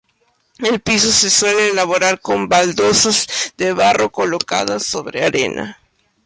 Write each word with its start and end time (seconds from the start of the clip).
El 0.57 0.79
piso 0.79 1.11
se 1.11 1.29
suele 1.29 1.69
elaborar 1.69 2.19
con 2.21 2.49
baldosas 2.49 3.53
de 3.55 3.71
barro 3.71 4.11
colocadas 4.11 4.83
sobre 4.83 5.23
arena. 5.23 5.77